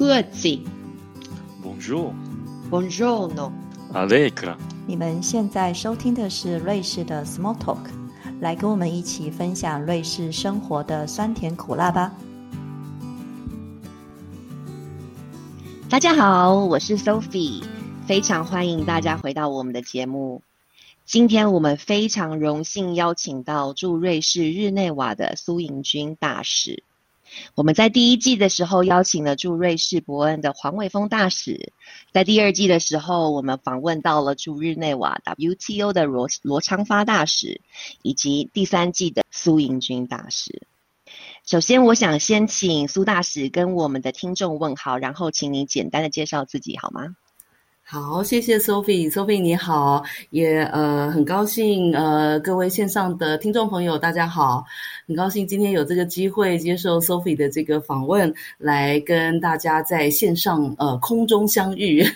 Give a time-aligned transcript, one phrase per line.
[0.00, 0.60] Grüezi。
[1.62, 2.14] Bonjour。
[2.70, 3.52] Buongiorno。
[3.92, 4.56] Allegra。
[4.86, 7.90] 你们现在收听的是瑞士的 Small Talk，
[8.40, 12.14] 来跟我们一起分享瑞士生活的酸甜苦辣吧。
[15.90, 17.62] 大家好，我是 Sophie，
[18.06, 20.40] 非常欢迎大家回到我们的节目。
[21.04, 26.84] 今天我们非常荣幸邀请到驻瑞士日内瓦的苏颖君大使。
[27.54, 31.72] 我们在第一季的时候邀请了驻瑞士伯恩的黄伟峰大使，
[32.12, 37.60] 在第二季的时候，我们访问到了驻日内瓦 WTO 的罗罗昌发大使，
[38.02, 40.62] 以及第三季的苏迎军大使。
[41.46, 47.16] 首先，我想先请苏大使跟我们的听众问好，然后请你简单的介绍自己好吗？
[47.92, 54.64] 好，谢谢 Sophie，Sophie 你好，也呃很高兴呃各位线上的听众朋友大家好，
[55.08, 62.06] 很高兴今天有这个机会接受 Sophie 的这个访问，来跟大家在线上呃空中相遇。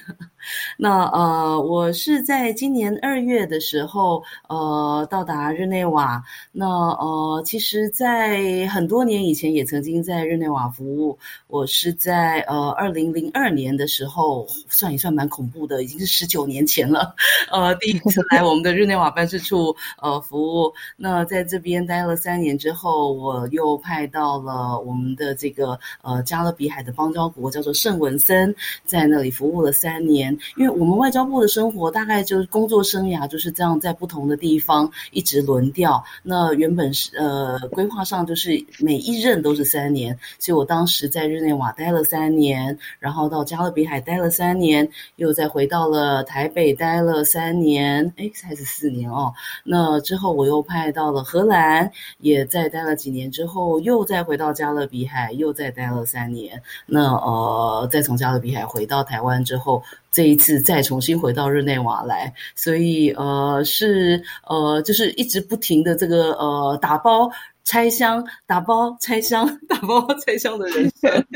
[0.77, 6.23] 那呃，我是在今年二月的时候，呃，到达日内瓦。
[6.53, 11.19] 那呃，其实，在很多年以前也曾经在日内瓦服务。
[11.47, 17.15] 我是在呃二零零二年的时候，算一算蛮恐怖的，已经是十九年前了。
[17.51, 20.73] 呃，第一次来我们的日内瓦办事处呃服务。
[20.97, 28.55] 那在这边待了三年之后，我又派到了我们的这个呃加勒比海的邦交国，叫做圣文森，
[28.85, 30.37] 在那里服务了三年。
[30.57, 36.03] 因为我们外交部的生活大概就是工作生涯就是这样，在不同的地方一直轮调。
[36.23, 49.33] 那原本是呃规划上就是每一任都是三年，所以我当时在日内瓦待了三年，然后到加勒比海待了三年，又在回到了台北待了三年，哎还是四年哦。
[49.65, 56.63] 那之后我又派到了荷兰，也再待了几年之后，又再回到加勒比海，又再待了三年。
[56.87, 59.83] 那呃，再从加勒比海回到台湾之后。
[60.15, 67.29] 这一次再重新回到日内瓦来，所以呃是呃就是一直不停的这个呃打包
[67.65, 71.11] 拆箱、打包拆箱、 打包拆箱的人生，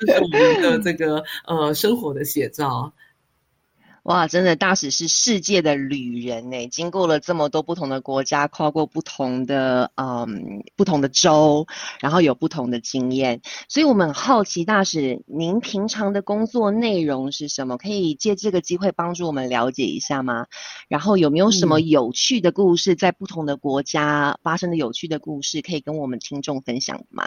[0.00, 2.92] 这是我们的这个呃生活的写照。
[4.04, 11.66] 哇，真的，大使是世界的旅人呢，经过了这么多不同的国家，跨过不同的嗯不同的州，
[12.00, 17.78] 然后有不同的经验，所以我们好奇，大使您平常的工作内容是什么？
[17.78, 20.48] 可以借这个机会帮助我们了解一下吗？
[20.88, 27.24] 然后有没有什么有趣的故事，在不同的国家发生的有趣的故事，可以跟我们听众分享吗？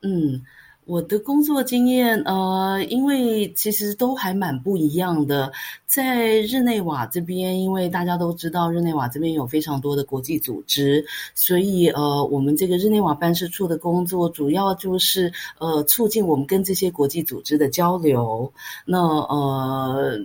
[0.00, 0.44] 嗯。
[0.88, 5.52] 我的工作经验，呃，因为其实都还蛮不一样的。
[5.86, 11.04] 在日内瓦这边，因为大家都知道日内瓦这边有非常多的国际组织，
[11.34, 18.50] 所以呃，我们这个日内瓦办事处的工作主要就是呃，促进我们跟这些国际组织的交流。
[18.86, 20.18] 那呃。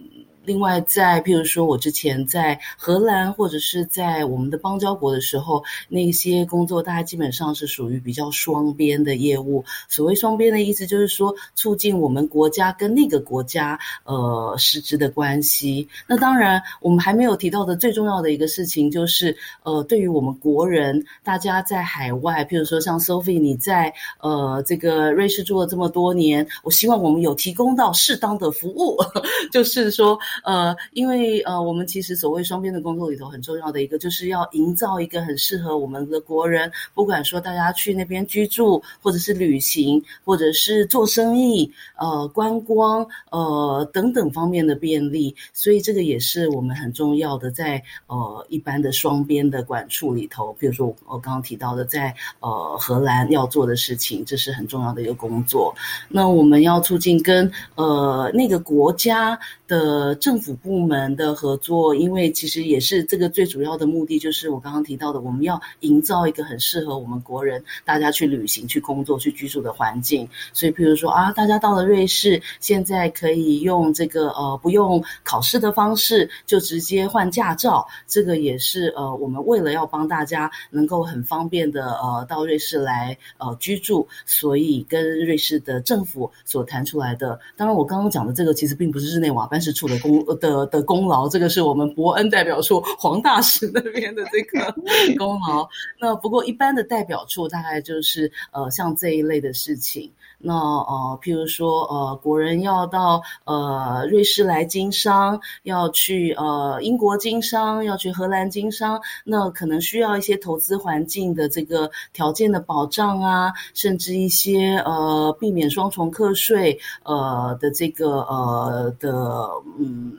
[0.45, 9.63] 另外，在譬如说，我之前在荷兰或者是在我们的邦交国的时候，那些工作大概基本上是属于比较双边的业务。
[9.87, 15.87] 所谓双边的意思，就是说促进我们国家跟那个国家呃实质的关系。
[16.05, 19.33] 那当然，我们还没有提到的最重要的一个事情，就是
[19.63, 28.97] 呃，对于我们国人，大家在海外，譬如说像 Sophie，你在呃这个瑞士住了这么多年，我希望我们有提供到适当的服务，
[29.53, 30.19] 就是说。
[30.43, 45.35] 呃，因为呃，我们其实所谓双边的工作里头很重要的一个，就是要营造一个很适合我们的国人，不管说大家去那边居住，或者是旅行，或者是做生意，呃，观光，呃，等等方面的便利。
[45.53, 55.73] 所以这个也是我们很重要的，在呃一般的双边的管处里头，比如说我刚刚提到的，在呃荷兰要做的事情，这是很重要的一个工作。
[56.09, 59.37] 那我们要促进跟呃那个国家
[59.73, 60.03] 的。
[60.15, 70.27] 政府部门的合作，因为其实也是这个最主要的目的，就是我刚刚提到的，我们要营造一个很适合我们国人大家去旅行、去工作、去居住的环境。
[70.53, 87.39] 所以，譬如说啊，大家到了瑞士，现在可以用这个呃不用考试的方式就直接换驾照，这个也是呃我们为了要帮大家能够很方便的呃到瑞士来呃居住，所以跟瑞士的政府所谈出来的。
[87.57, 94.69] 当然，我刚刚讲的这个其实并不是日内瓦办事处的功的的功劳，这个是我们伯恩代表处 黄大使那边的这个
[95.17, 95.65] 功劳。
[95.97, 100.11] 那不过一般的代表处大概就是呃像这一类的事情。
[100.45, 119.49] 那呃，譬如说，呃，国人要到呃瑞士来经商，要去呃英国经商，要去荷兰经商，那可能需要一些投资环境的这个条件的保障啊，甚至一些呃避免双重课税呃的这个呃的
[119.79, 120.17] 嗯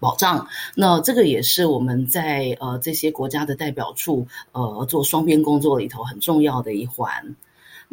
[0.00, 0.44] 保障。
[0.74, 7.36] 那这个也是我们在呃这些国家的代表处呃做双边工作里头很重要的一环。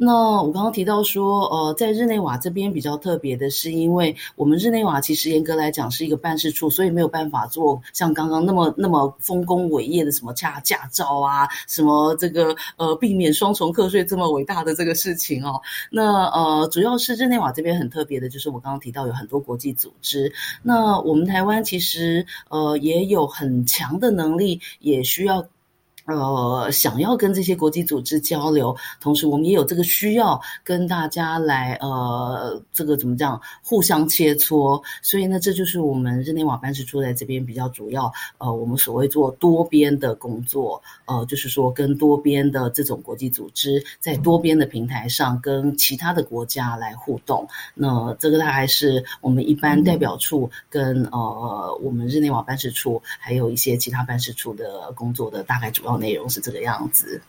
[0.01, 15.60] 那我刚刚提到说，呃，在日内瓦这边比较特别的是，因为我们日内瓦其实严格来讲是一个办事处，所以没有办法做像刚刚那么那么丰功伟业的什么驾驾照啊，什么这个呃避免双重课税这么伟大的这个事情哦。
[15.92, 20.31] 那呃，主要是日内瓦这边很特别的，就是我刚刚提到有很多国际组织。
[20.63, 25.46] 那我们台湾其实呃也有很强的能力，也需要。
[26.10, 34.82] 呃，想要跟这些国际组织交流，同时我们也有这个需要跟大家来呃，这个怎么讲，互相切磋。
[35.04, 47.48] 所以呢，这就是我们日内瓦办事处在这边比较主要呃，我们所谓做多边的工作，呃，就是说跟多边的这种国际组织在多边的平台上跟其他的国家来互动。
[47.76, 55.99] 那这个大概是我们一般代表处跟呃我们日内瓦办事处还有一些其他办事处的工作的大概主要。
[56.00, 57.22] 内容是这个样子，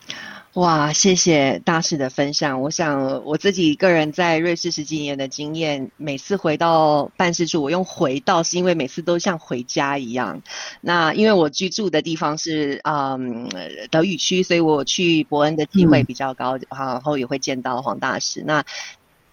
[0.53, 0.91] 哇！
[0.91, 2.61] 谢谢大师的分享。
[2.61, 10.41] 我想我自己个人在瑞士十几年的经验，每次回到办事处，我用“回到”是因为每次都像回家一样。
[10.81, 13.49] 那因为我居住的地方是嗯
[13.91, 18.43] 德语区，所以我去伯恩的机会比较高，然后也会见到黄大师。
[18.45, 18.65] 那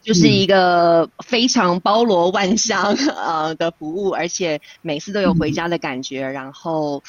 [0.03, 6.29] 就是一个非常包罗万象 呃的服务，而且每次都有回家的感觉。
[6.29, 7.03] 然后。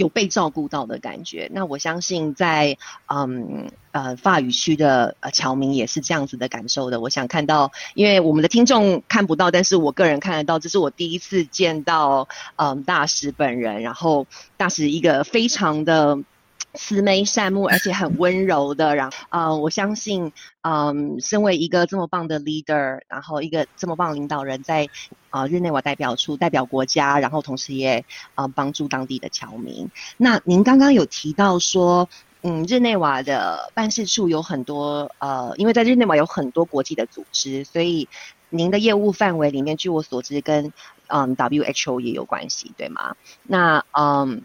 [0.00, 7.00] 有被照顾到的感觉，那我相信在嗯呃法语区的呃侨民也是这样子的感受的。
[7.00, 12.26] 我想看到，因为我们的听众看不到，但是我个人看得到，这是我第一次见到
[12.56, 14.26] 嗯大使本人，然后
[14.56, 16.18] 大使一个非常的。
[16.74, 18.94] 慈眉善目，而且很温柔的。
[18.94, 20.32] 然后，呃，我相信，
[20.62, 24.88] 嗯，身为一个这么棒的 leader，然后一个这么棒的领导人，在
[25.30, 29.90] 啊日内瓦代表处代表国家，然后同时也啊帮助当地的侨民。
[30.16, 32.08] 那您刚刚有提到说，
[32.42, 38.08] 嗯，日内瓦的办事处有很多，呃，因为在日内瓦有很多国际的组织，所以
[38.48, 40.72] 您的业务范围里面，据我所知，跟
[41.08, 43.16] 嗯 WHO 也有关系，对吗？
[43.42, 44.42] 那嗯。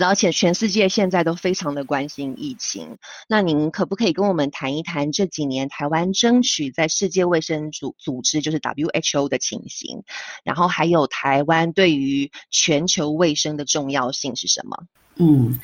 [0.00, 2.98] 而且全世界现在都非常的关心疫情，
[3.28, 10.04] 那您可不可以跟我们谈一谈这几年台湾争取在世界卫生组组织，就是 WHO 的情形，
[10.44, 14.86] 然后还有台湾对于全球卫生的重要性是什么？
[15.16, 15.58] 嗯。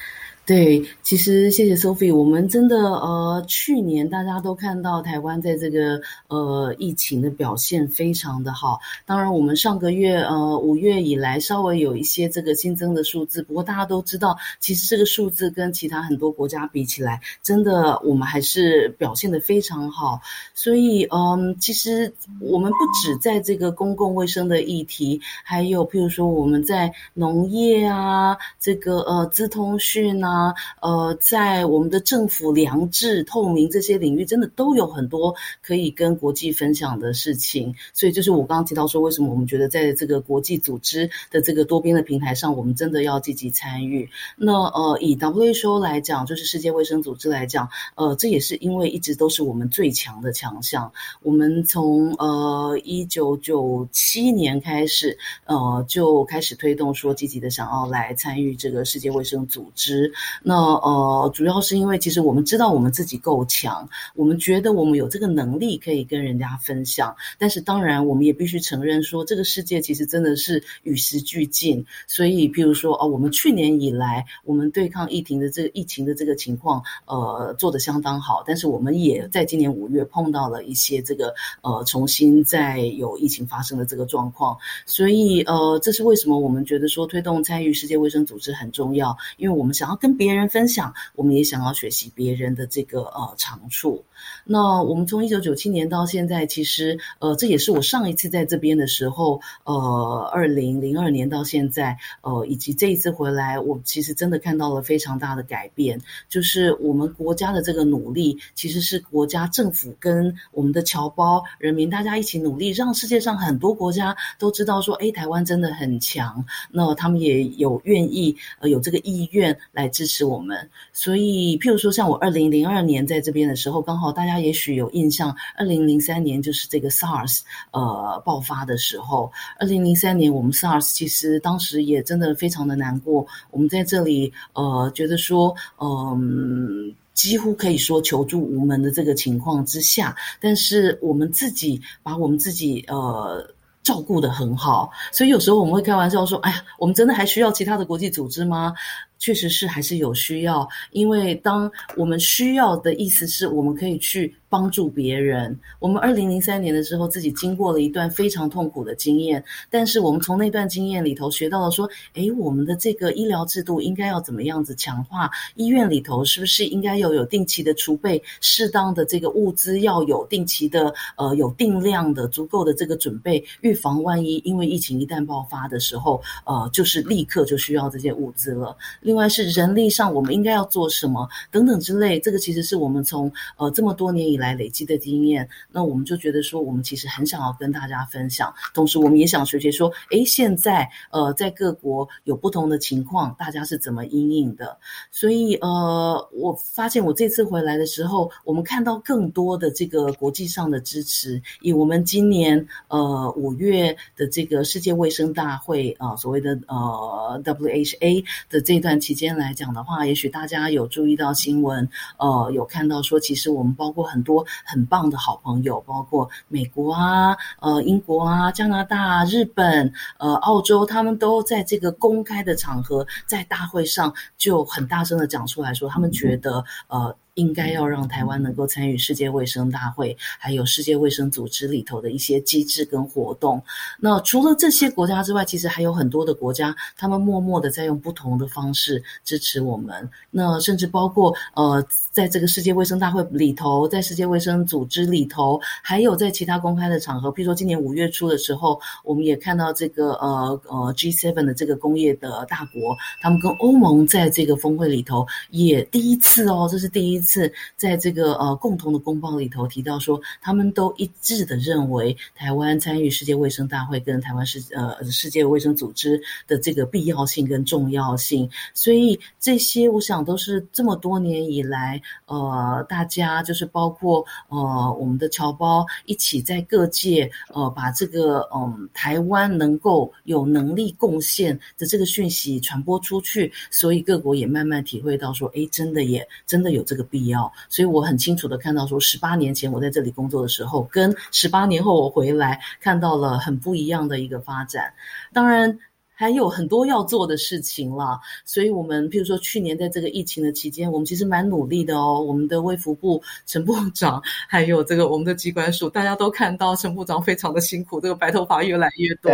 [0.51, 8.81] 对，其实谢谢 Sophie，我们真的呃，去年大家都看到台湾在这个呃疫情的表现非常的好。
[9.07, 20.21] 当然，我们上个月呃五月以来稍微有一些这个新增的数字，不过大家都知道，其实这个数字跟其他很多国家比起来，真的我们还是表现的非常好。
[20.53, 30.40] 所以嗯，其实我们不止在这个公共卫生的议题，还有譬如说我们在农业啊，这个呃资通讯啊。
[30.41, 37.75] 啊，呃，在我们的政府良治、透明这些领域，真的都有很多可以跟国际分享的事情。
[37.93, 44.09] 所以，就是我刚刚提到说，为什么我们觉得在这个国际组织的这个多边的平台上，我们真的要积极参与。
[44.37, 50.91] 那呃，以 WHO 来讲，就是世界卫生组织来讲，呃，这也是因为一直都是我们最强的强项。
[51.23, 60.13] 我们从呃一九九七年开始，呃，就开始推动说积极的想要来参与这个世界卫生组织。
[60.43, 67.15] 那呃，主要是因为其实我们知道我们自己够强，我们觉得我们有这个能力可以跟人家分享。
[67.39, 71.85] 但是当然，我们也必须承认说，这个世界其实真的是与时俱进。
[72.07, 78.43] 所以，譬如说哦，我们去年以来，我们对抗疫情的这个疫情的这个情况，呃，做得相当好。
[78.47, 84.57] 但是我们也在今年五月碰到了一些这个呃，重新再有疫情发生的这个状况。
[84.87, 94.05] 所以呃，这是为什么我们觉得说推动参与世界卫生组织很重要，因为我们想要跟跟别人分享，我们也想要学习别人的这个呃长处。
[94.45, 105.99] 那我们从一九九七年到现在，其实呃，这也是我上一次在这边的时候，呃，二零零二年到现在，呃，以及这一次回来，我其实真的看到了非常大的改变。
[106.29, 116.45] 就是我们国家的这个努力，其实是国家政府跟我们的侨胞人民大家一起努力，让世界上很多国家都知道说，哎，台湾真的很强。
[116.73, 120.71] 那他们也有愿意呃有这个意愿来支持我们。
[120.93, 124.11] 所以，譬如说像我二零零二年在这边的时候，刚好。
[124.21, 127.41] 大家也许有印象，二零零三年就是这个 SARS
[127.71, 129.31] 呃爆发的时候。
[129.59, 133.27] 二零零三年我们 SARS 其实当时也真的非常的难过。
[133.51, 143.49] 我们在这里呃觉得说，嗯，几乎可以说求助无门的这个情况之下，但是我们自己把我们自己呃
[143.83, 148.75] 照顾的很好，所以有时候我们会开玩笑说：“哎呀，我们真的还需要其他的国际组织吗？”
[149.21, 155.59] 确实是还是有需要，因为当我们需要的意思是我们可以去帮助别人。
[155.79, 165.31] 我们二零零三年的时候自己经过了一段非常痛苦的经验，但是我们从那段经验里头学到了说，诶，我们的这个医疗制度应该要怎么样子强化？
[165.55, 178.77] 医院里头是不是应该要有定期的储备，适当的这个物资要有定期的呃有定量的足够的这个准备，预防万一因为疫情一旦爆发的时候，呃，就是立刻就需要这些物资了。
[179.01, 185.49] 另外是人力上，我们应该要做什么等等之类，这个其实是我们从呃这么多年以来累积的经验。
[185.71, 194.79] 那我们就觉得说，我们其实很想要跟大家分享，同时我们也想学习说，诶，现在呃在各国有不同的情况，大家是怎么应应的？
[195.11, 201.43] 所以呃，我发现我这次回来的时候，我们看到更多的这个国际上的支持。
[201.61, 209.01] 以我们今年呃五月的这个世界卫生大会啊，所谓的呃 WHA 的这段。
[209.01, 214.30] 期间来讲的话，也许大家有注意到新闻，呃，有看到说，其实我们包括很多
[214.65, 227.17] 很棒的好朋友，包括美国啊、呃、英国啊、加拿大、日本、呃、澳洲，他们都在这个公开的场合，在大会上就很大声的讲出来说，他们觉得呃。
[227.35, 233.63] 应该要让台湾能够参与世界卫生大会，还有世界卫生组织里头的一些机制跟活动。
[233.99, 240.09] 那除了这些国家之外，其实还有很多的国家，他们默默的在用不同的方式支持我们。
[240.31, 257.20] 那甚至包括呃，在这个世界卫生大会里头，在世界卫生组织里头，还有在其他公开的场合，比如说今年五月初的时候，我们也看到这个呃呃 G7 的这个工业的大国，他们跟欧盟在这个峰会里头也第一次哦，这是第一。
[257.21, 287.07] 一次在这个呃共同的公报里头提到说，他们都一致的认为台湾参与世界卫生大会跟台湾世呃世界卫生组织的这个必要性跟重要性，所以这些我想都是这么多年以来呃大家就是包括呃我们的侨胞一起在各界呃把这个嗯台湾能够有能力贡献的这个讯息传播出去，所以各国也慢慢体会到说，哎，真的也真的有这个。
[287.11, 294.95] 必要，所以我很清楚的看到，说十八年前我在这里工作的时候，跟十八年后我回来看到了很不一样的一个发展。
[295.33, 295.79] 当然。
[296.21, 302.21] 还有很多要做的事情了，所以我们譬如说去年在这个疫情的期间，我们其实蛮努力的哦。
[302.21, 309.33] 我们的卫福部陈部长，还有这个我们的机关署，大家都看到陈部长非常的辛苦，这个白头发越来越多。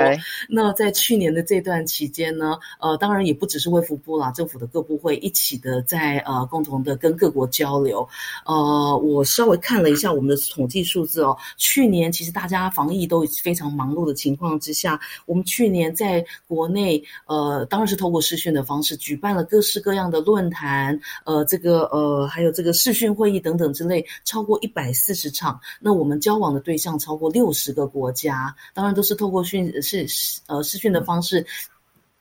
[0.48, 8.08] 那在去年的这段期间呢，呃，当然也不只是卫福部啦，政府的各部会一起的在呃共同的跟各国交流。
[8.44, 16.75] 呃，我稍微看了一下我们的统计数字哦，去年其实大家防疫都非常忙碌的情况之下，我们去年在国内。
[16.76, 25.58] 内呃，当然是透过视讯的方式举办了各式各样的论坛，呃，这个呃，还有这个视讯会议等等之类，超过一百四十场。
[25.80, 30.06] 那我们交往的对象超过六十个国家，当然都是透过讯是
[30.46, 31.46] 呃视讯的方式。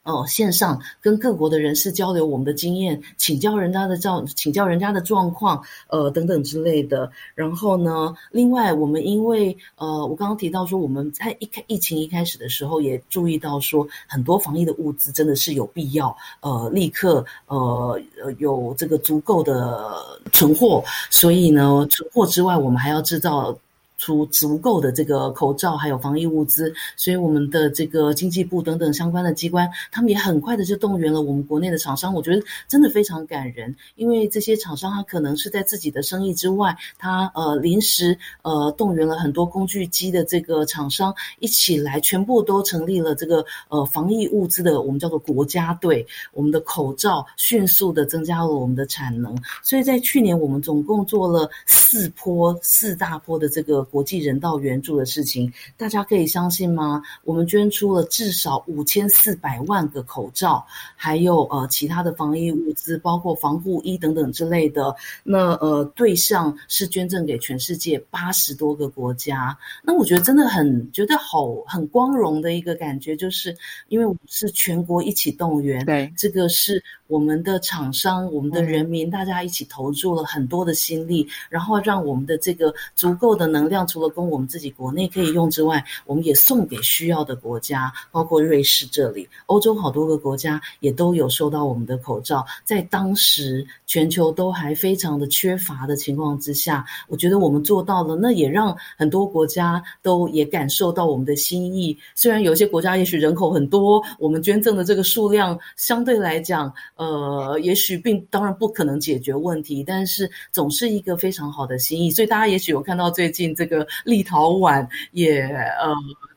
[0.06, 7.12] 哦，线上跟各国的人士交流我们的经验，请教人家的状，请教人家的状况，呃，等等之类的。
[7.34, 19.92] 然后呢，另外我们因为呃，我刚刚提到说我们在一开疫情一开始的时候，也注意到说很多防疫的物资真的是有必要，呃，立刻呃呃有这个足够的
[20.32, 20.84] 存货。
[21.10, 23.58] 所以呢，存货之外，我们还要制造。
[23.98, 32.14] 出足够的这个口罩还有防疫物资，所以我们的这个经济部等等相关的机关，他们也很快的就动员了我们国内的厂商。
[32.14, 46.06] 我觉得真的非常感人，因为这些厂商他可能是在自己的生意之外，他呃临时呃动员了很多工具机的这个厂商一起来，全部都成立了这个呃防疫物资的我们叫做国家队。
[46.34, 49.34] 我们的口罩迅速的增加了我们的产能，
[49.64, 53.86] 所以在去年我们总共做了四波四大波的这个。
[53.96, 57.02] 国际人道援助的事情，大家可以相信吗？
[57.24, 60.66] 我们捐出了至少五千四百万个口罩，
[60.98, 64.94] 还有呃其他的防疫物资，包括防护衣等等之类的。
[65.24, 69.58] 那呃对象是捐赠给全世界八十多个国家。
[69.82, 73.56] 那我觉得真的很觉得好很光荣的一个感觉，就是
[73.88, 83.86] 因为我们是全国一起动员，对这个是我们的厂商、我们的人民，大家一起投注了很多的心力，然后让我们的这个足够的能量。
[83.86, 92.44] 除了供我们自己国内可以用之外，我们也送给需要的国家，包括瑞士这里，欧洲好多个国家也都有收到我们的口罩。
[92.64, 101.96] 在当时全球都还非常的缺乏的情况之下，我觉得我们做到了，那也让很多国家都也感受到我们的心意。
[102.16, 112.10] 虽然有些国家也许人口很多，我们捐赠的这个数量相对来讲，呃，也许并当然不可能解决问题，但是总是一个非常好的心意。
[112.10, 113.66] 所以大家也许有看到最近这。
[113.66, 115.94] 个立陶宛也呃。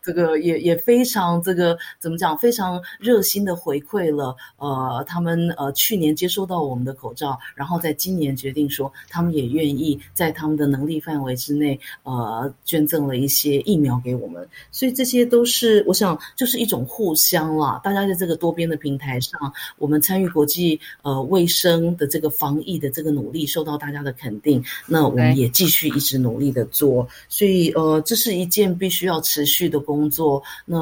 [0.09, 2.39] 这个也也非常这个怎么讲？
[2.39, 14.49] 非常热心的回馈了，呃，他们呃去年接收到我们的口罩，然后在今年决定说，他们也愿意在他们的能力范围之内，呃，捐赠了一些疫苗给我们。
[14.73, 27.07] 所以这些都是我想就是一种互相啦，大家在这个多边的平台上，我们参与国际呃卫生的这个防疫的这个努力受到大家的肯定，那我们也继续一直努力的做。
[27.29, 29.98] 所以呃，这是一件必须要持续的工。
[29.99, 30.79] 工作，那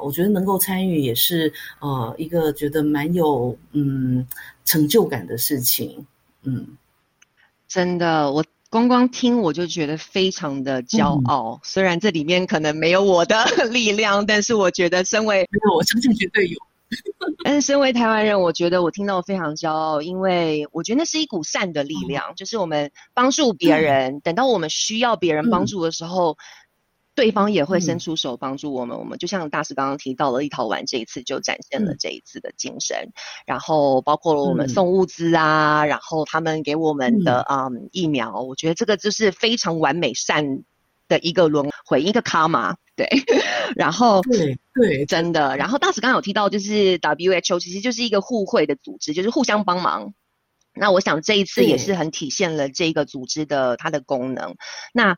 [0.00, 4.24] 我觉得能够参与也是呃一个觉得蛮有嗯
[4.64, 6.06] 成就感的事情，
[6.44, 6.76] 嗯，
[7.66, 11.60] 真的，我光光听我就觉得非常的骄傲。
[11.64, 16.56] 虽然这里面可能没有我的力量，但是我觉得身为我相信绝对有。
[17.42, 26.36] 但是身为台湾人，我觉得我听到非常骄傲，因为我觉得那是一股善的力量，就是我们帮助别人，等到我们需要别人帮助的时候。
[27.14, 33.12] 对方也会伸出手帮助我们，我们就像大师刚刚提到了立陶宛这一次就展现了这一次的精神，
[33.46, 40.64] 然后包括了我们送物资啊，然后他们给我们的啊疫苗，我觉得这个就是非常完美善
[41.06, 43.08] 的一个轮回，一个卡玛，对，
[43.76, 50.14] 然后对对，真的，然后大使刚刚有提到就是 WHO 其实就是一个互惠的组织，就是互相帮忙，
[50.74, 54.56] 那我想这一次也是很体现了这个组织的它的功能，
[54.92, 55.16] 那。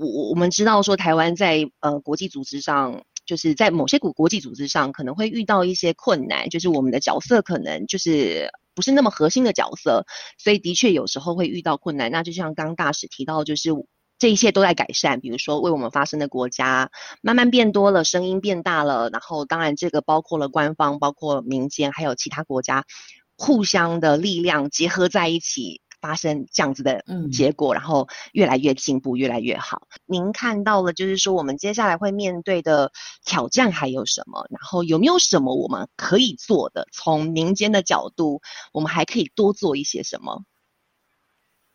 [0.00, 10.06] 我我我们知道说台湾在呃国际组织上，就是在某些国国际组织上可能会遇到一些困难，就是我们的角色可能就是不是那么核心的角色，
[10.38, 12.10] 所以的确有时候会遇到困难。
[12.10, 13.68] 那就像刚大使提到，就是
[14.18, 16.90] 这一切都在改善，比如说为我们发声的国家
[17.20, 22.86] 慢慢变多了，声音变大了，然后当然这个包括了官方、包括民间，还有其他国家
[23.36, 25.82] 互相的力量结合在一起。
[26.00, 29.82] 发生这样子的结果，然后越来越进步，越来越好。
[30.06, 32.92] 您看到了，就是说我们接下来会面对的
[33.24, 34.46] 挑战还有什么？
[34.50, 36.86] 然后有没有什么我们可以做的？
[36.92, 38.40] 从民间的角度，
[38.72, 40.42] 我们还可以多做一些什么？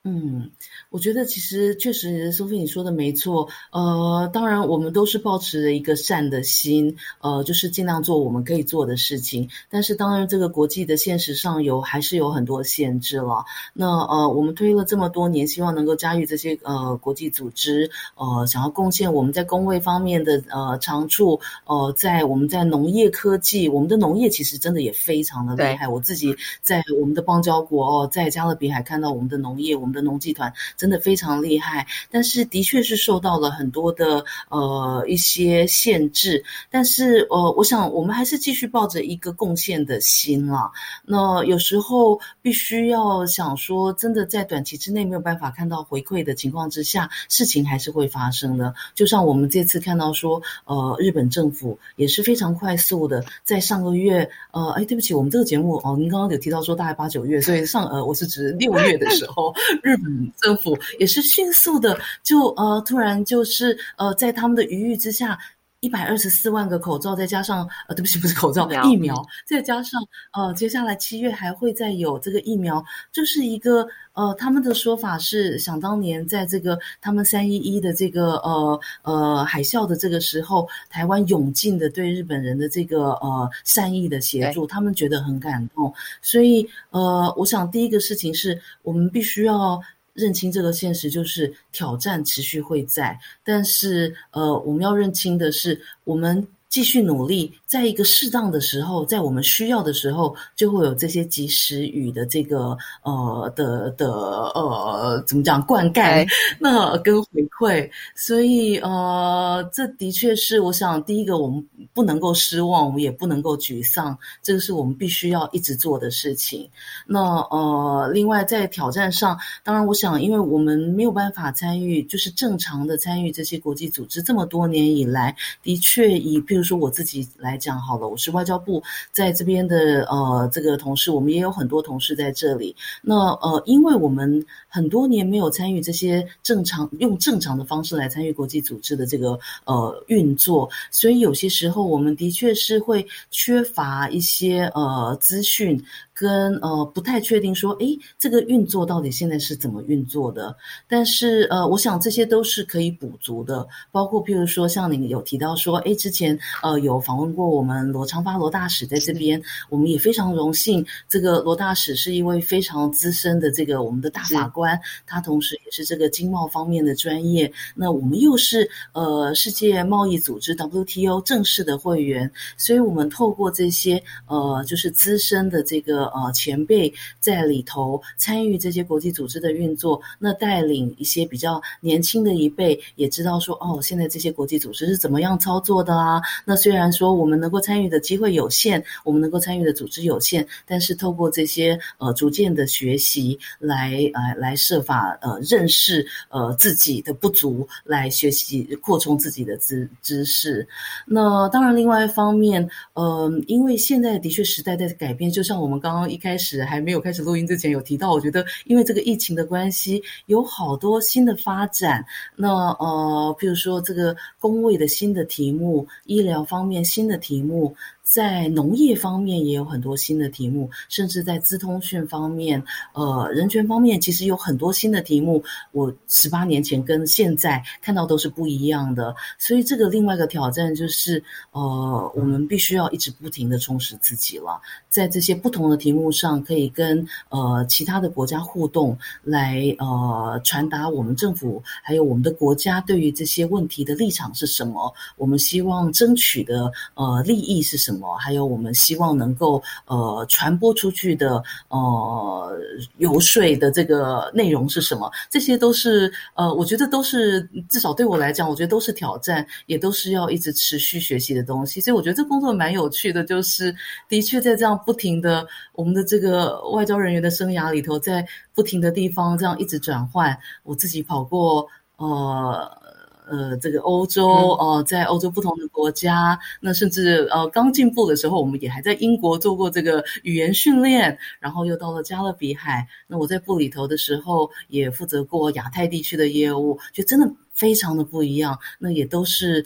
[0.08, 0.52] 嗯，
[0.92, 3.50] 我觉得其实确实，苏菲你说的没错。
[3.72, 9.50] 呃，当然我们都是保持着一个善的心，呃，就是尽量做我们可以做的事情。
[9.68, 13.46] 但是当然，这个国际的现实上有还是有很多限制了。
[13.74, 21.40] 那呃，我们推了这么多年，希望能够加入这些呃国际组织，呃，想要贡献我们在工位方面的呃长处。
[21.66, 25.88] 呃，在我们在农业科技，我们的农业其实真的也非常的厉害。
[25.88, 29.95] 我自己在我们的邦交国哦，在加勒比海看到我们的农业，我们。
[29.96, 36.44] 的农技团真的非常厉害，但是的确是受到了很多的呃一些限制。
[36.70, 40.70] 但是呃，我想我们还是继续抱着一个贡献的心啦。
[41.06, 48.74] 那有时候必须要想说，真的在短期之内没有办法看到回馈的情况之下，事情还是会发生的。
[48.94, 59.54] 就像我们这次看到说，呃，日本政府也是非常快速的，在上个月，呃，哎，对不起，我们这个节目哦，您刚刚有提到说大概八九月，所以上呃，我是指六月的时候。
[59.86, 65.38] 日本政府也是迅速的，就呃突然就是呃在他们的余裕之下，
[65.86, 70.02] 一百二十四万个口罩，再加上呃，对不起，不是口罩，疫苗，再加上
[70.34, 89.80] 呃，接下来七月还会再有这个疫苗，就是一个呃，他们的说法是，想当年在这个他们三一一的这个呃呃海啸的这个时候，台湾涌进的对日本人的这个呃善意的协助，他们觉得很感动，所以呃，我想第一个事情是我们必须要。
[90.16, 106.28] 认清这个现实，就是挑战持续会在，但是呃，我们要认清的是，我们继续努力，在一个适当的时候，在我们需要的时候，就会有这些及时雨的这个呃的的呃怎么讲灌溉，
[106.60, 116.70] 那跟回馈，所以呃，这的确是我想第一个，我们不能够失望，我们也不能够沮丧，这个是我们必须要一直做的事情。
[117.08, 125.34] 那呃，另外在挑战上，当然我想，因为我们没有办法参与，就是正常的参与这些国际组织，这么多年以来，
[125.64, 132.76] 的确以譬如说我自己来讲好了，我是外交部在这边的呃这个同事，我们也有很多同事在这里。
[133.02, 145.82] 那呃，因为我们很多年没有参与这些正常用正常的方式来参与国际组织的这个呃运作，所以有些时候我们的确是会缺乏一些呃资讯。
[146.16, 150.56] 跟呃不太确定说，诶，这个运作到底现在是怎么运作的？
[150.88, 167.52] 但是呃，我想这些都是可以补足的，包括譬如说像你有提到说，诶，之前呃有访问过我们罗昌发罗大使在这边，我们也非常荣幸，这个罗大使是一位非常资深的这个我们的大法官，他同时也是这个经贸方面的专业。
[167.76, 176.05] 那我们又是呃世界贸易组织 WTO 正式的会员，所以我们透过这些呃就是资深的这个。
[176.08, 186.22] 呃，前辈在里头参与这些国际组织的运作，那带领一些比较年轻的一辈，也知道说，哦，现在这些国际组织是怎么样操作的啊？
[186.46, 200.68] 那虽然说我们能够参与的机会有限，我们能够参与的组织有限，但是透过这些呃逐渐的学习，来呃来设法呃认识呃自己的不足，来学习扩充自己的知知识。
[201.08, 205.95] 那当然，另外一方面，呃，因为现在的确时代在改变，就像我们刚。
[205.96, 212.06] 刚刚一开始还没有开始录音之前，有提到，我觉得因为这个疫情的关系，有好多新的发展。
[212.36, 217.74] 那呃，譬如说这个工位的新的题目，医疗方面新的题目。
[218.06, 222.64] 在农业方面也有很多新的题目，甚至在资通讯方面、
[222.94, 225.44] 呃人权方面，其实有很多新的题目。
[225.72, 247.95] 我十八年前跟现在看到都是不一样的，所以这个另外一个挑战就是，呃，我们必须要一直不停的充实自己了，在这些不同的题目上，可以跟呃其他的国家互动，来呃传达我们政府还有我们的国家对于这些问题的立场是什么，我们希望争取的呃利益是什么。
[247.96, 252.58] 么还有我们希望能够呃传播出去的呃
[252.98, 255.12] 游说的这个内容是什么？
[255.30, 261.82] 这些都是呃，我觉得都是至少对我来讲，我觉得都是挑战，也都是要一直持续学习的东西。
[261.82, 263.76] 所以我觉得这工作蛮有趣的，就是
[264.08, 270.38] 的确在这样不停的我们的这个外交人员的生涯里头，在不停的地方这样一直转换。
[270.64, 272.85] 我自己跑过呃。
[273.30, 282.88] 呃，这个欧洲哦，在欧洲不同的国家，那甚至呃刚进步的时候，我们也还在英国做过这个语言训练，然后又到了加勒比海。
[283.08, 288.58] 那我在部里头的时候，也负责过亚太地区的业务，就真的非常的不一样。
[288.80, 289.66] 那也都是。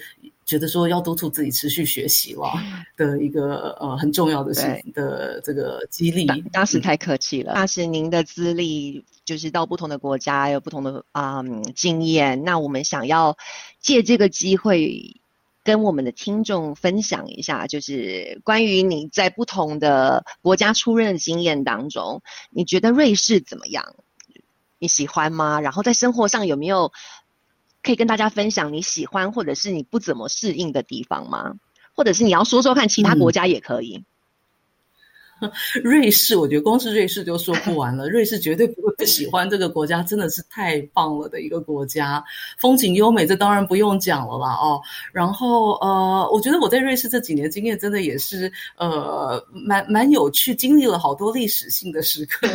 [0.49, 2.51] 觉得说要督促自己持续学习了
[2.97, 6.25] 的一个呃很重要的事的这个激励。
[6.51, 11.43] 大使太客气了，大使您的资历就是到不同的国家有不同的啊
[11.75, 12.43] 经验。
[12.43, 13.37] 那我们想要
[13.79, 15.21] 借这个机会
[15.63, 23.93] 跟我们的听众分享一下，就是关于你在不同的国家出任的经验当中，你觉得瑞士怎么样？
[24.79, 25.61] 你喜欢吗？
[25.61, 26.91] 然后在生活上有没有？
[27.81, 31.55] 可以跟大家分享你喜欢或者是你不怎么适应的地方吗？
[31.93, 34.03] 或者是你要说说看其他国家也可以。
[35.83, 38.09] 瑞士，我觉得光是瑞士就说不完了。
[38.09, 42.23] 瑞士绝对不会喜欢这个国家，真的是太棒了的一个国家，
[42.57, 44.53] 风景优美，这当然不用讲了啦。
[44.53, 44.81] 哦，
[45.11, 52.47] 然后呃，我觉得我在瑞士这几年经验真的也是呃蛮蛮有趣，经历了好多历史性的时刻。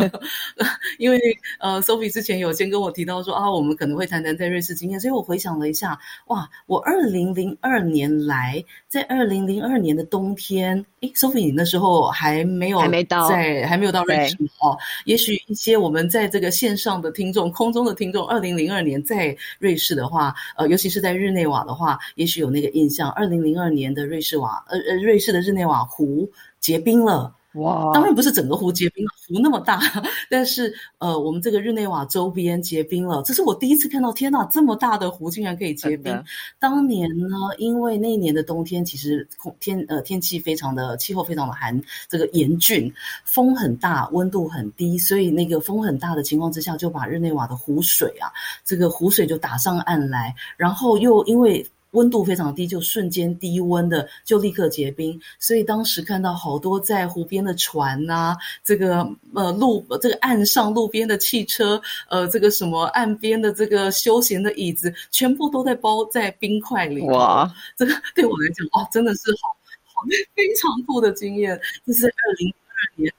[0.98, 1.18] 因为
[1.59, 10.85] 呃，Sophie 之前有先跟我提到说啊，我们可能会谈谈在瑞士经验，所以我回想了一下，哇，我二零零二年来，在二零零二年的冬天。
[11.06, 14.76] 诶 s o p h i e 你那时候还没有还没到在还没有到瑞士哦。
[15.04, 23.10] 也许一些我们在这个线上的听众、空中的听众，二零零二年在瑞士的话，呃，尤其是在日内瓦的话，也许有那个印象。
[23.10, 27.34] 二零零二年的瑞士瓦，呃呃，瑞士的日内瓦湖结冰了。
[27.54, 29.80] 哇当然不是整个湖结冰了，湖那么大，
[30.28, 36.24] 但是呃，我们这个日内瓦周边结冰了，这是我第一次看到，天呐，这么大的湖竟然可以结冰。
[36.58, 42.92] 当年呢，因为那一年的冬天其实空天呃天气非常的气候非常的寒，这个严峻，
[43.24, 48.32] 风很大，温度很低，所以那个风很大的情况之下，就把日内瓦的湖水啊，
[48.64, 51.64] 这个湖水就打上岸来，然后又因为
[51.94, 61.80] 温度非常低，就瞬间低温的就立刻结冰，所以当时看到好多在湖边的船呐、这个呃路这个岸上路边的汽车，
[62.11, 67.00] 呃这个什么岸边的这个休闲的椅子，全部都在包在冰块里。
[67.09, 69.48] 哇，这个对我来讲，哇，真的是好
[69.94, 70.02] 好
[70.35, 71.59] 非常酷的经验。
[71.87, 73.12] 这是二零二二年。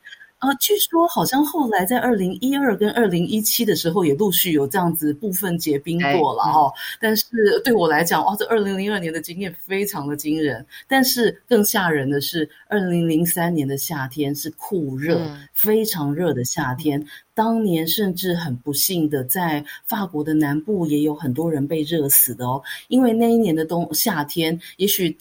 [0.46, 6.72] 呃，据说好像后来在二零一二跟二零一七的时候，也陆续有这样子部分结冰过了哦。
[7.02, 7.26] 但是
[7.64, 10.64] 对我来讲，哇，这二零零二年的经验非常的惊人。
[10.88, 17.04] 但是更吓人的是，二零零三年的夏天是酷热，嗯非常热的夏天。
[17.34, 22.62] 当年甚至很不幸的，在法国的南部也有很多人被热死的哦。
[22.88, 25.18] 因为那一年的冬夏天，也许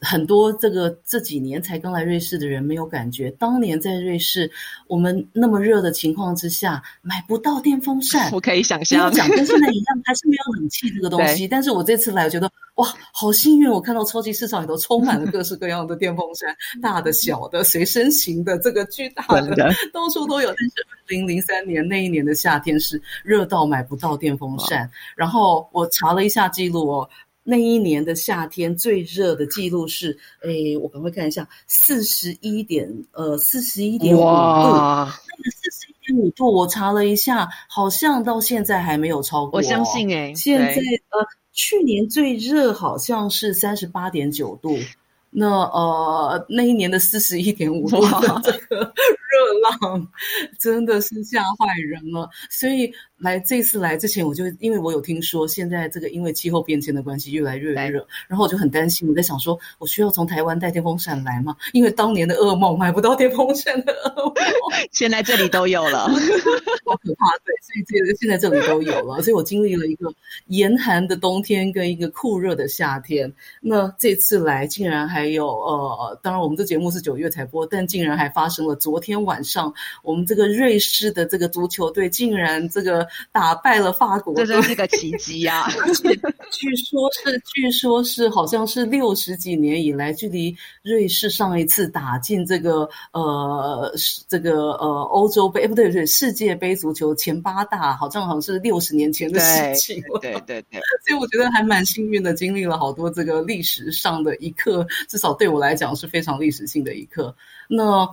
[0.00, 4.50] 很多这个这几年才刚来瑞士的人没有感觉，当年在瑞士，
[4.86, 8.30] 我们那么热的情况之下，买不到电风扇。
[8.32, 11.48] 我可以想象，讲跟现在一样，还是没有冷气这个东西。
[11.48, 13.68] 但是我这次来，我觉得哇，好幸运！
[13.68, 20.48] 我看到超级市场里头充满了各式各样的电风扇，大的、小的、随身型的，这个巨大的，的到处都有。
[20.48, 24.88] 但是二零零三年那一年的夏天是热到买不到电风扇。
[25.16, 27.08] 然后我查了一下记录哦。
[27.50, 39.82] 那一年的夏天最热的记录是，诶，我赶快看一下，四十一点，呃，四十一点五度，哇，那个四十一点五度，我查了一下，好像到现在还没有超过、我相。
[39.86, 44.76] 信哎，现在呃，去年最热好像是三十八点九度，
[45.30, 47.96] 那呃那一年的四十一点五度
[48.42, 48.92] 这个
[49.38, 50.08] 热浪，
[50.58, 52.28] 真的是吓坏人了。
[52.50, 61.56] 所以来这次来之前，我就因为我有听说现在这个因为气候变迁的关系越来越对热，然后我就很担心，我在想说，我需要从台湾带电风扇来吗？
[61.72, 64.34] 因为当年的噩梦买不到电风扇的噩梦。
[64.92, 66.08] 现在这里都有了，
[66.84, 70.12] 好可怕，对，所以这个现在这里都有了，所以我经历了一个
[70.46, 73.32] 严寒的冬天跟一个酷热的夏天。
[73.60, 79.70] 那这次来竟然还有呃，当然我们这节目是九月才播，但竟然还发生了昨天晚上
[80.02, 84.62] 我们这个瑞士的这个足球队竟然这个打败了法国队这真。
[84.68, 85.66] 是个奇迹呀！
[86.52, 93.92] 据说是，据说是，好像是六十几年以来，距离瑞士上一次打进这个呃
[94.28, 100.20] 这个呃欧洲杯，哎不对不对，世界杯足球前八大，好像好像是六十年前的事对情了。
[100.20, 107.34] 对对对， 所以我觉得还蛮幸运的，经历了好多这个历史上的一刻，至少对我来讲是非常历史性的一刻。
[107.68, 108.06] 那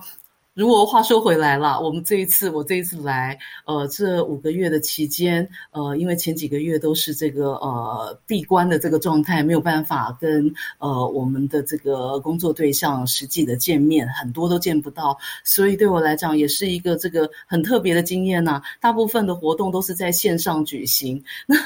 [0.56, 21.56] 如果话说回来了，我们这一次我这一次来，呃，这五个月的期间，呃，因为前几个月都是这个呃闭关的这个状态，没有办法跟呃我们的这个工作对象实际的见面，很多都见不到，所以对我来讲也是一个这个很特别的经验呐、大部分的活动都是在线上举行， 那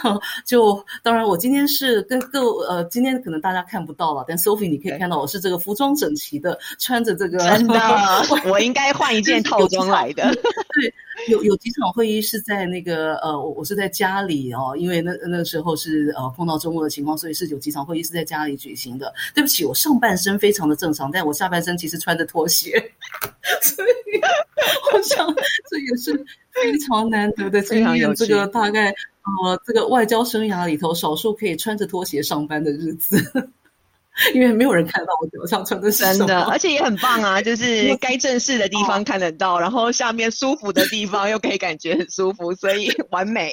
[0.44, 7.78] 就当然我今天是跟各呃，今天可能大家看不到了，但 Sophie 你可以看到我是这个服装整齐的，穿着这个真的，
[8.50, 10.22] 我应该换一件套装来的。
[10.34, 10.94] 对
[11.28, 19.12] 有有几场会议是在那个呃，我我是在家里哦，因为那那时候是呃碰到周末的情况，所以是有几场会议是在家里举行的。
[19.34, 22.72] 对不起，我上半身非常的正常，但我下半身其实穿着拖鞋，
[23.60, 24.20] 所以
[24.94, 25.26] 我想
[25.68, 28.14] 这也是非常难得的经验。
[28.14, 33.50] 这个大概呃，这个外交生涯里头少数可以穿着拖鞋上班的日子。
[34.34, 37.40] 因为没有人看到我脚上穿的真的，而且也很棒啊！
[37.42, 43.52] 就是该正式的地方看得到，然后下面舒服的地方又可以感觉很舒服，所以 完美。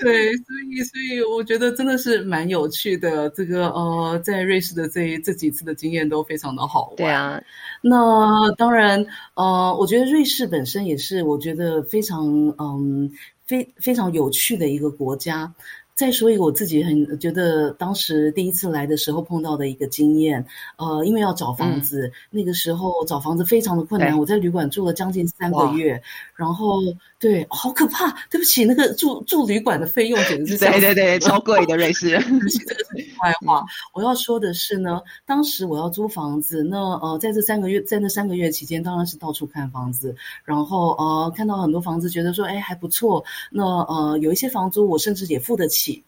[0.00, 3.28] 对，所以所以我觉得真的是蛮有趣的。
[3.30, 6.96] 这个呃，在瑞士的这这几次的经验都非常的好玩。
[6.96, 7.40] 对啊，
[7.82, 12.26] 那当然，呃，我觉得瑞士本身也是我觉得非常
[12.58, 13.10] 嗯
[13.44, 15.52] 非非常有趣的一个国家。
[15.98, 26.00] 再说一个我自己很觉得当时第一次来的时候碰到的一个经验，呃，因为要找房子，那个时候找房子非常的困难，我在旅馆住了将近三个月，
[26.36, 26.78] 然后
[27.20, 32.10] 对，好可怕，对不起，那个住住旅馆的费用简直是对对对， 超贵的瑞士。
[32.22, 43.24] 对不起，这个是外话，我要说的是呢，当时我要租房子，那呃，在这三个月，在那三个月期间，当然是到处看房子，然后呃，看到很多房子，觉得说，哎，还不错。
[43.50, 46.04] 那呃，有一些房租我甚至也付得起。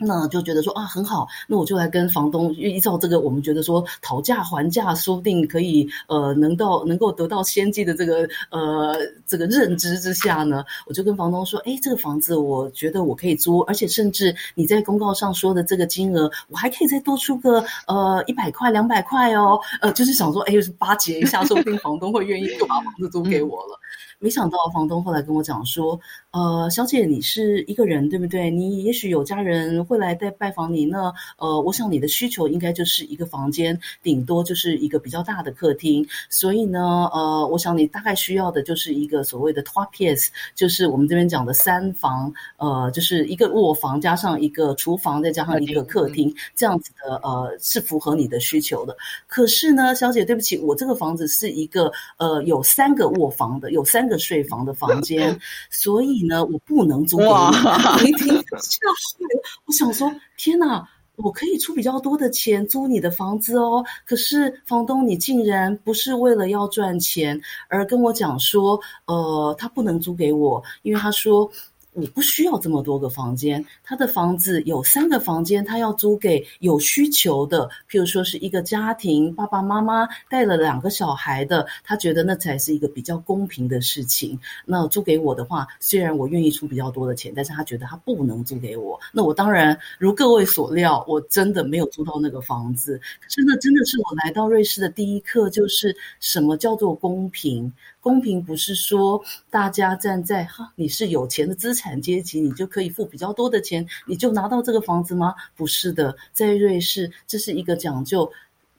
[0.00, 23.78] 那就觉得说啊很好，那我就来跟房东依照这个，我们觉得说讨价还价，说不定可以呃能到能够得到先机的这个呃这个认知之下呢，我就跟房东说，哎，这个房子我觉得我可以租，而且甚至你在公告上说的这个金额，我还可以再多出个呃一百块两百块哦，呃就是想说，哎，巴结一下，说不定房东会愿意就把房子租给我了。
[24.22, 25.98] 没想到房东后来跟我讲说，
[26.30, 28.50] 呃，小姐你是一个人对不对？
[28.50, 36.06] 你也许有家人会来带拜访你，那呃，我想你的需求应该就是一个房间，顶多就是一个比较大的客厅。
[36.28, 48.94] 所以呢，呃，我想你大概需要的就是一个所谓的 top piece，就是我们这边讲的三房，呃，就是一个卧房加上一个厨房，再加上一个客厅，这样子的，呃，是符合你的需求的。
[49.26, 54.09] 可是呢，小姐对不起，我这个房子是一个呃有三个卧房的，有三。
[54.10, 57.30] 个睡房的房间， 所以呢，我不能租给你。
[57.30, 58.26] 我一听
[58.58, 63.82] 吓坏了，我想说，天哪，我可以出比较多的钱租你的房子哦。
[64.04, 71.50] 可是房东，你竟然不是为了要赚钱而跟我讲说，呃，他不能租给我，因为他说。
[71.92, 84.38] 我不需要这么多个房间，他的房子有三个房间，他要租给有需求的，譬如说是一个家庭，爸爸妈妈带了两个小孩的，他觉得那才是一个比较公平的事情。
[84.64, 88.98] 那租给我的话，虽然我愿意出比较多的钱，但是他觉得他不能租给我。
[89.12, 93.00] 那我当然如各位所料，我真的没有租到那个房子。
[93.20, 97.72] 可是那真的是我来到瑞士的第一课，就是什么叫做公平。
[98.02, 105.34] 公平不是说大家站在哈，你是有钱的资产产阶级，你就可以付比较多的钱，你就拿到这个房子吗？
[105.56, 108.30] 不是的，在瑞士这是一个讲究，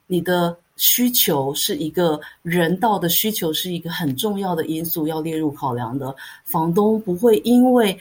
[0.06, 6.16] 你的需求是一个人道的需求，是一个很重要的因素要列入考量的。
[6.46, 7.98] 房东不会因为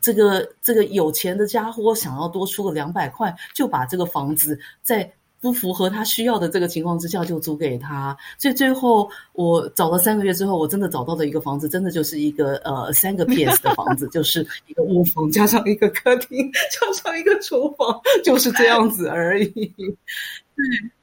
[0.00, 5.10] 这个这个有钱的家伙想要多出个两百块，就把这个房子在。
[5.40, 8.16] 不符合他需要的这个情况之下，就租给他。
[8.38, 19.50] 所以最后我找了三个月之后，我真的找到的一个房子，真的就是一个呃三个 PS 的房子， 就是一个卧房加上一个客厅加上一个厨房，就是这样子而已。
[19.54, 20.64] 对。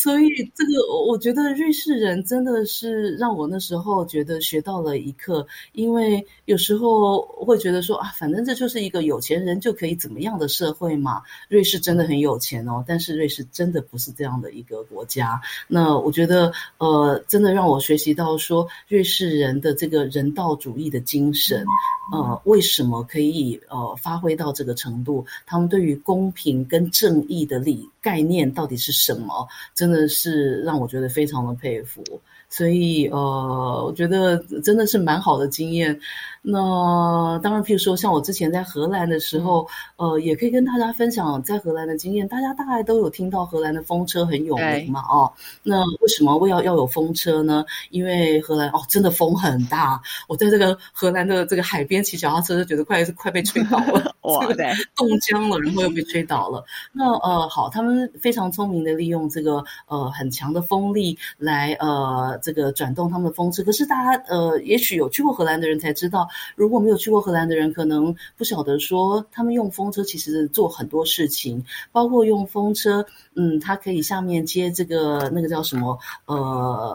[0.00, 11.20] 所以，这个我觉得瑞士人真的是让我那时候觉得学到了一课，因为有时候会觉得说啊，反正这就是一个有钱人就可以怎么样的社会嘛。
[11.48, 15.40] 瑞士真的很有钱哦，但是瑞士真的不是这样的一个国家。
[15.66, 21.66] 那我觉得，呃，真的让我学习到说，瑞士人的这个人道主义的精神，
[22.12, 25.26] 呃，为什么可以呃发挥到这个程度？
[25.44, 29.44] 他们对于公平跟正义的理概念到底是什么？
[29.74, 29.87] 真。
[29.88, 32.04] 真的是让我觉得非常的佩服，
[32.50, 35.98] 所以呃，我觉得真的是蛮好的经验。
[36.42, 42.26] 那当然，譬如说像我之前在荷兰的时候，呃，也可以跟大家分享在荷兰的经验。
[42.28, 47.64] 大家大概都有听到荷兰的风车很有名嘛，哦，那为什么我要要有风车呢？
[47.90, 50.00] 因为荷兰哦，真的风很大。
[50.28, 54.46] 我在这个荷兰的这个海边骑脚踏车，就觉得快是快被吹倒了， 哇，
[54.94, 56.64] 冻僵了，然后又被吹倒了。
[56.92, 63.62] 那呃，好，他们非常聪明的利用这个呃很强的风力来呃这个转动他们的风车。
[63.62, 66.27] 可是大家呃，也许有去过荷兰的人才知道。
[66.56, 76.36] 如果没有去过荷兰的人，可能不晓得说，他们用风车其实做很多事情，包括用风车，嗯，它可以下面接这个那个叫什么，呃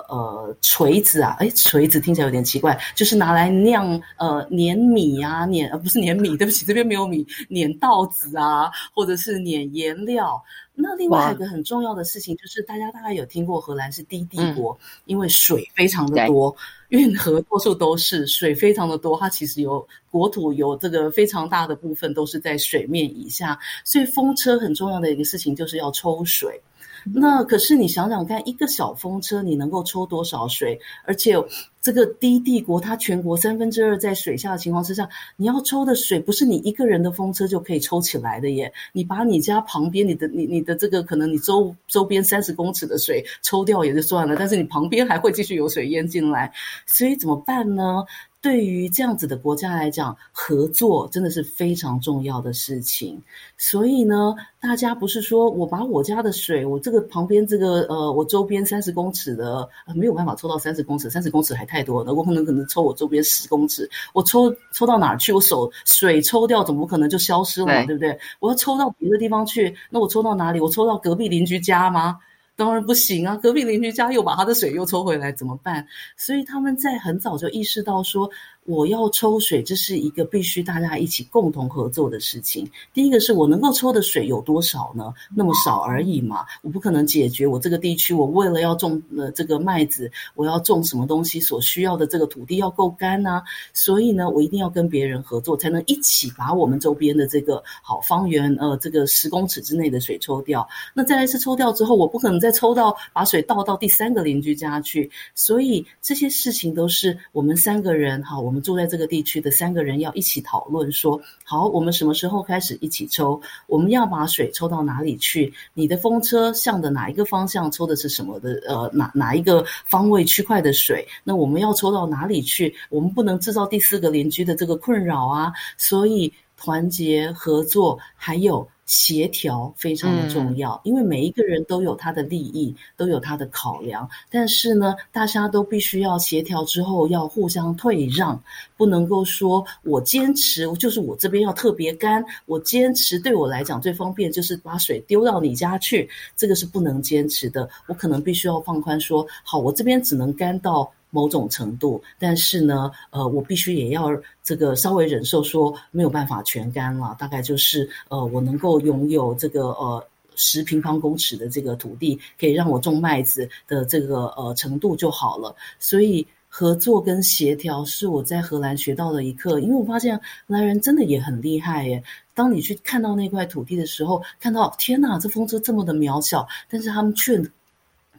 [0.09, 10.43] 呃锤子啊，哎，锤子听起来有点奇怪，就是拿来酿呃碾米啊，碾呃不是碾米，对不起，这边没有米，碾稻子啊，或者是碾颜料。
[10.75, 16.55] 那另外一个很重要的事情就是，大家大概有听过荷兰是低地国，因为水非常的多，
[16.93, 26.61] 运河到处都是水非常的多，它其实有国土有这个非常大的部分都是在水面以下，所以风车很重要的一个事情就是要抽水。
[27.13, 30.79] 那可是你想想看，一个小风车你能够抽多少水？
[31.05, 31.35] 而且
[31.81, 38.71] 这个低帝国，它全国三分之二在水下的情况之下，你要抽的水不是你一个人的风车就可以抽起来的耶。
[38.93, 46.51] 你把你家旁边你的你你的这个可能你周周边三十公尺的水抽掉也就算了，但是你旁边还会继续有水淹进来，
[46.85, 48.03] 所以怎么办呢？
[48.43, 53.17] 对于这样子的国家来讲，合作真的是非常重要的事情。
[53.57, 65.31] 所以呢，大家不是说我把我家的水，我这个旁边这个呃，我周边三十公尺的没有办法抽到三十公尺，三十公尺还太多了，我可能可能抽我周边十公尺，我抽抽到哪儿去？
[65.31, 67.85] 我手水抽掉，怎么可能就消失了嘛？
[67.85, 68.19] 对不对？
[68.41, 70.59] 我要抽到别的地方去，那我抽到哪里？
[70.59, 72.19] 我抽到隔壁邻居家吗？
[72.55, 73.35] 当然不行啊！
[73.37, 75.87] 隔壁邻居家又把他的水又抽回来，怎么办？
[76.17, 78.29] 所以他们在很早就意识到说。
[78.65, 82.65] 我要抽水，这是一个必须大家一起共同合作的事情。
[82.93, 85.13] 第一个是我能够抽的水有多少呢？
[85.35, 93.43] 那么少而已嘛，我不可能解决我这个地区，我为了要种呃这个麦子，我要种什么东西所需要的这个土地要够干呐。
[93.73, 100.65] 所以呢，我一定要跟别人合作，才能一起把我们周边的这个好方圆呃这个十公尺之内的水抽掉。
[100.93, 105.11] 那再来一次抽掉之后，我不可能再抽到把水倒到第三个邻居家去。
[105.35, 108.52] 所以这些事情都是我们三个人哈我。
[108.53, 113.41] 我们住在这个地区的三个人要一起讨论，说好，我们什么时候开始一起抽？
[113.65, 115.51] 我们要把水抽到哪里去？
[115.73, 118.61] 你的风车向的哪一个方向抽的是什么的？
[118.67, 121.03] 呃，哪哪一个方位区块的水？
[121.23, 122.71] 那我们要抽到哪里去？
[122.91, 125.51] 我们不能制造第四个邻居的这个困扰啊！
[125.75, 128.67] 所以团结合作还有。
[128.85, 134.09] 协调非常的重要，因为每一个人都有他的利益，都有他的考量。
[134.29, 138.41] 但是呢，大家都必须要协调之后，要互相退让，
[138.75, 147.69] 不能够说我坚持就是我这边要特别干，我坚持对我来讲最方便就是把水丢到你家去，这个是不能坚持的。
[147.87, 150.91] 我可能必须要放宽说，好，我这边只能干到。
[151.13, 154.09] 某种程度，但是呢，呃，我必须也要
[154.43, 157.15] 这个稍微忍受，说没有办法全干了。
[157.19, 160.03] 大概就是呃，我能够拥有这个呃
[160.35, 165.55] 十平方公尺的这个土地，可以让我种麦子的这个呃程度就好了。
[165.77, 172.03] 所以合作跟协调是我在荷兰学到的一课，因为我发现荷兰人真的也很厉害耶。
[172.33, 177.39] 当你去看到那块土地的时候，看到天哪，这风车这么的渺小，但是他们却。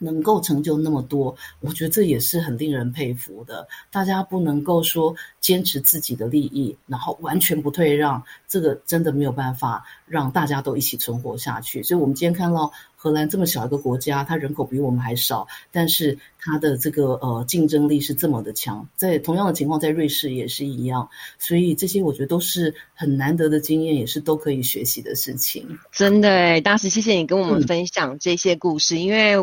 [0.04, 3.66] 能够成就那么多，我觉得这也是很令人佩服的。
[3.90, 11.82] 大家不能够说坚持自己的利益，然后完全不退让，这个真的没有办法让大家都一起存活下去。
[11.82, 12.70] 所以，我们今天看到。
[13.04, 18.88] 荷兰这么小一个国家，它人口比我们还少，但是它的这个呃竞争力是这么的强。
[18.96, 25.78] 在同样的情况，在瑞士也是一样，所以这些我觉得都是很难得的经验，也是都可以学习的事情。
[25.92, 29.34] 真的，当时，谢谢你跟我们分享这些故事，因为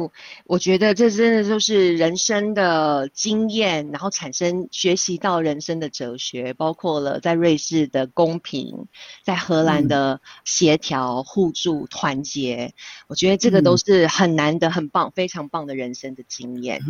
[0.47, 8.87] 我觉得这真的就是人生的经验，然后产生学习到人生的哲学，包括了在瑞士的公平，
[9.23, 12.73] 在荷兰的协调、互助、团结。
[13.05, 13.50] 我觉得这。
[13.51, 16.81] 这个都是很难的、很棒、非常棒的人生的经验。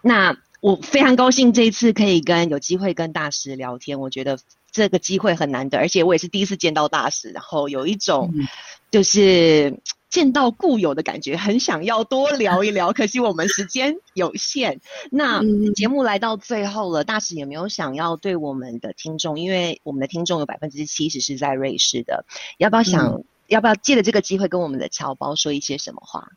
[0.00, 4.38] 那我非常高兴这一次可以跟有机会跟大师聊天，我觉得
[4.70, 8.32] 这个机会很难得，而且我也是第一次见到大师，然后有一种
[8.92, 12.92] 就是见到故友的感觉，很想要多聊一聊。
[12.92, 14.80] 可惜我们时间有限。
[15.10, 15.42] 那
[15.74, 19.40] 节目来到最后了，大师有没有想要对我们的听众？
[19.40, 22.24] 因为我们的听众有百分之七十是在瑞士的，
[22.56, 23.24] 要不要想？
[23.48, 26.28] 要不要借着这个机会跟我们的侨胞说一些什么话？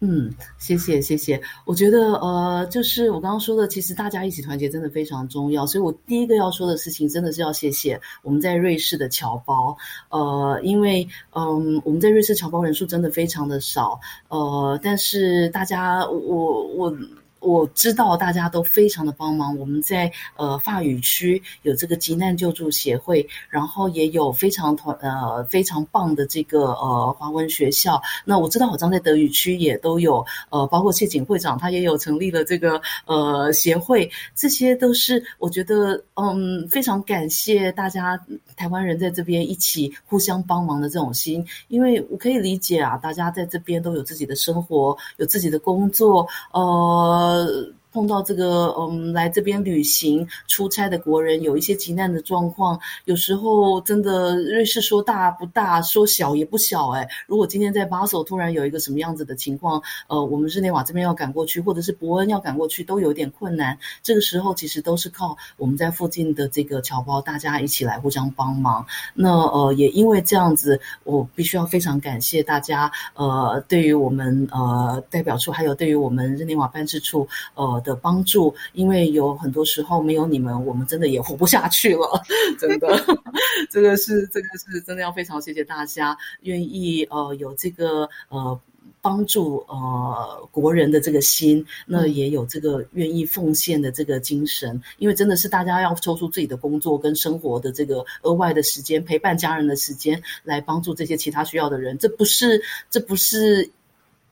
[0.00, 1.40] 嗯，谢谢谢谢。
[1.64, 5.66] 我觉得呃，就是我刚刚说的，其实大家一起团结真的非常重要。
[5.66, 9.76] 所以我第一个要说的事情，真的是要谢谢我们在瑞士的侨胞。
[10.10, 13.98] 呃，因为嗯，我们在瑞士侨胞人数真的非常的少。
[14.28, 16.94] 呃，但是大家，我我。
[17.38, 28.02] 我知道大家都非常的帮忙，我们在呃法语区有这个急难救助协会，然后也有非常团呃非常棒的这个呃华文学校。
[28.24, 38.18] 那我知道好像在德语区也都有呃，包括谢景会长他也有成立了这个呃协会，这些都是我觉得嗯非常感谢大家
[38.56, 47.25] 台湾人在这边一起互相帮忙的这种心，因为我可以理解啊，大家在这边都有自己的生活，有自己的工作，呃。
[47.26, 47.76] 呃。
[47.96, 57.08] 碰到这个嗯，来这边旅行出差的国人有一些急难的状况，有时候真的瑞士说大不大，说小也不小哎。
[57.26, 63.78] 如果今天在巴塞突然有一个什么样子的情况，呃，我们日内瓦这边要赶过去，或者是伯恩要赶过去，都有点困难。
[64.02, 68.84] 这个时候其实都是靠我们在附近的这个侨胞大家一起来互相帮忙。
[69.14, 77.82] 那呃，也因为这样子，我必须要非常感谢大家，呃，对于我们呃代表处，还有对于我们日内瓦办事处，呃。
[77.86, 82.20] 的帮助，因为有很多时候没有你们，我们真的也活不下去了。
[82.60, 82.88] 真的，
[83.70, 88.60] 这个是这个是真的要非常谢谢大家愿意呃有这个呃。
[89.02, 102.60] 帮助呃国人的这个心，那也有这个愿意奉献的这个精神，因为真的是大家要抽出自己的工作跟生活的这个额外的时间，陪伴家人的时间，来帮助这些其他需要的人，这不是
[102.90, 103.70] 这不是。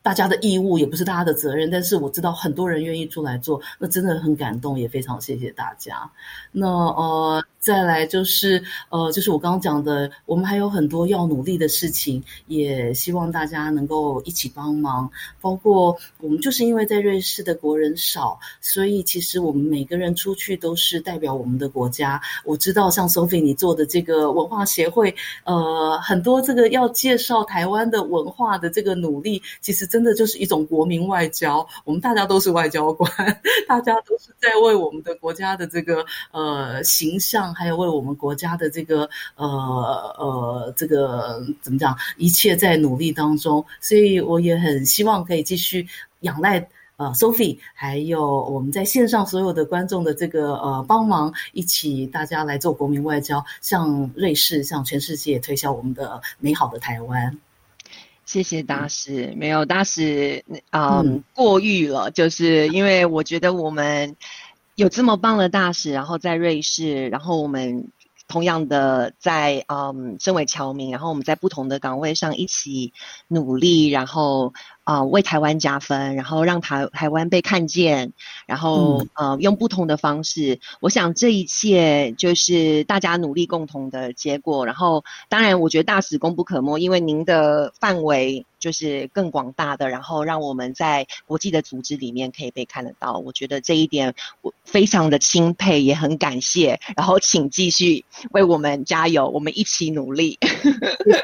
[0.05, 6.09] 大家的义务也不是大家的责任，但是我知道很多人愿意出来做，那真的很感动，也非常谢谢大家。
[6.53, 7.45] 那呃。
[7.65, 15.11] 再来就是，呃，就是我刚刚讲的，我们还有很多要努力的事情，也希望大家能够一起帮忙。
[15.41, 22.21] 包括我们就是因为在瑞士的国人少，所以其实我们每个人出去都是代表我们的国家。
[22.45, 31.65] 我知道像 Sophie 你做的这个文化协会，呃，很多这个要介绍台湾的文化的这个努力，其实真的就是一种国民外交。
[31.85, 33.09] 我们大家都是外交官，
[33.69, 37.55] 大家都是在为我们的国家的这个呃形象。
[37.55, 39.47] 还有为我们国家的这个呃
[40.19, 45.87] 呃这个怎么讲，一切在努力当中，所以我也很希望可以继续
[46.23, 57.39] 仰赖呃 Sophie，还有我们在线上所有的观众的这个呃帮忙，一起大家来做国民外交，向瑞士、向全世界推销我们的美好的台湾。
[58.25, 64.17] 谢谢大使，没有大使嗯过誉了，就是因为我觉得我们。
[64.77, 67.93] 有这么棒的大使，然后在瑞士，然后我们
[68.27, 72.93] 同样的在嗯身为侨民，然后我们在不同的岗位上一起
[73.29, 74.53] 努力，然后。
[74.85, 78.13] 啊，为台湾加分，然后让台台湾被看见，
[78.47, 84.67] 然后呃，用不同的方式，我想这一切就是大家努力共同的结果。
[84.67, 93.17] 然后，当然，我觉得大使功不可没，因为您的范围就是更广大的，然后让我们在国际的组织里面可以被看得到。
[93.17, 96.79] 我觉得这一点我非常的钦佩，也很感谢。
[96.95, 100.39] 然后，请继续为我们加油，我们一起努力。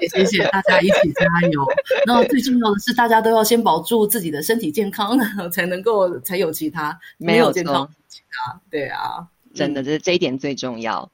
[0.00, 1.66] 谢谢，谢谢大家一起加油。
[2.06, 3.44] 那最重要的是，大家都要。
[3.50, 5.18] 先保住自己的身体健康，
[5.50, 6.96] 才能够才有其他。
[7.18, 11.10] 没有健康，其他对啊，真的，这这一点最重要。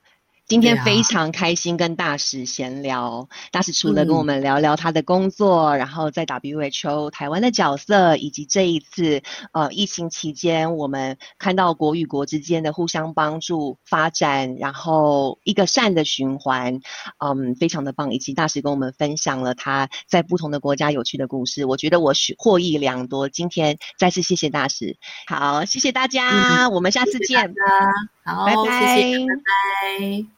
[0.46, 9.22] 今天非常开心跟大使闲聊，大使除了跟我们聊聊他的工作，然后在 WHO 台湾的角色，以及这一次
[9.52, 16.80] 呃疫情期间我们看到国与国之间的互相帮助发展，然后一个善的循环，
[17.18, 18.06] 嗯，非常的棒。
[18.12, 23.28] 以及大使跟我们分享了他在不同的国家有趣的故事，我觉得我获益良多。
[23.28, 27.52] 今天再次谢谢大使，好，谢谢大家，我们下次见，
[28.24, 30.35] 好，拜拜，拜拜。